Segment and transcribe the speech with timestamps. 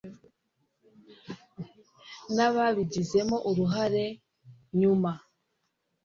[2.35, 4.05] n ababigizemo uruhare
[4.79, 5.11] nyuma